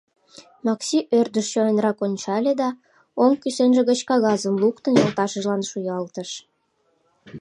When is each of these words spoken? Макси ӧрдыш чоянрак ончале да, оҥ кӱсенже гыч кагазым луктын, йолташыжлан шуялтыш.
Макси 0.65 0.99
ӧрдыш 1.19 1.45
чоянрак 1.53 1.97
ончале 2.05 2.53
да, 2.61 2.69
оҥ 3.23 3.31
кӱсенже 3.41 3.81
гыч 3.89 3.99
кагазым 4.09 4.55
луктын, 4.61 4.93
йолташыжлан 5.01 5.61
шуялтыш. 5.69 6.31